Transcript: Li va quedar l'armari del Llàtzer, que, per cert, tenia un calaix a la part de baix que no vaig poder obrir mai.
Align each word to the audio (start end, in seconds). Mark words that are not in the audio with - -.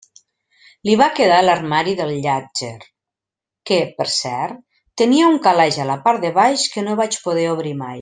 Li 0.87 0.95
va 1.01 1.09
quedar 1.19 1.37
l'armari 1.43 1.93
del 1.99 2.13
Llàtzer, 2.23 2.71
que, 3.71 3.79
per 4.01 4.09
cert, 4.17 4.61
tenia 5.03 5.31
un 5.37 5.41
calaix 5.49 5.83
a 5.85 5.89
la 5.95 6.03
part 6.09 6.27
de 6.27 6.37
baix 6.43 6.69
que 6.75 6.89
no 6.91 7.01
vaig 7.05 7.25
poder 7.29 7.51
obrir 7.57 7.81
mai. 7.85 7.89